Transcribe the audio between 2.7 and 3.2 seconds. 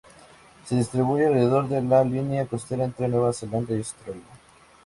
entre